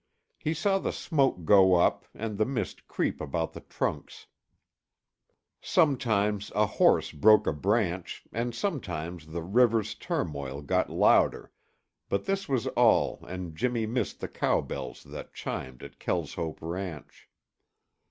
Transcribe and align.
He 0.39 0.55
saw 0.55 0.79
the 0.79 0.91
smoke 0.91 1.45
go 1.45 1.75
up 1.75 2.05
and 2.15 2.39
the 2.39 2.43
mist 2.45 2.87
creep 2.87 3.21
about 3.21 3.53
the 3.53 3.59
trunks. 3.59 4.25
Sometimes 5.61 6.51
a 6.55 6.65
horse 6.65 7.11
broke 7.11 7.45
a 7.45 7.53
branch 7.53 8.23
and 8.33 8.55
sometimes 8.55 9.27
the 9.27 9.43
river's 9.43 9.93
turmoil 9.93 10.63
got 10.63 10.89
louder, 10.89 11.51
but 12.09 12.25
this 12.25 12.49
was 12.49 12.65
all 12.69 13.23
and 13.27 13.55
Jimmy 13.55 13.85
missed 13.85 14.21
the 14.21 14.27
cow 14.27 14.59
bells 14.59 15.03
that 15.03 15.35
chimed 15.35 15.83
at 15.83 15.99
Kelshope 15.99 16.57
ranch. 16.63 17.29